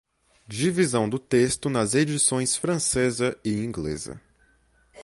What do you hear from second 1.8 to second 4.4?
edições francesa e inglesa